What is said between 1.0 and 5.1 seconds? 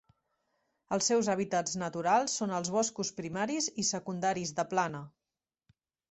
seus hàbitats naturals són els boscos primaris i secundaris de plana.